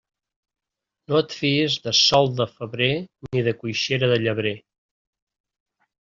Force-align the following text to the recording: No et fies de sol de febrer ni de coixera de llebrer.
No 1.11 1.17
et 1.23 1.33
fies 1.41 1.75
de 1.87 1.91
sol 1.97 2.31
de 2.39 2.47
febrer 2.53 2.87
ni 3.29 3.43
de 3.49 3.53
coixera 3.59 4.09
de 4.13 4.17
llebrer. 4.23 4.55